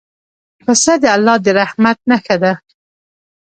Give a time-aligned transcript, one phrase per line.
[0.65, 2.53] پسه د الله د رحمت نښه ده.